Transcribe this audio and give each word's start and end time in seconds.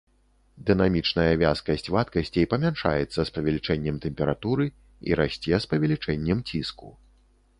Дынамічная 0.67 1.33
вязкасць 1.41 1.89
вадкасцей 1.95 2.47
памяншаецца 2.53 3.19
з 3.31 3.35
павелічэннем 3.35 4.01
тэмпературы 4.07 4.65
і 5.11 5.17
расце 5.19 5.55
з 5.67 5.75
павелічэннем 5.75 6.39
ціску. 6.53 6.89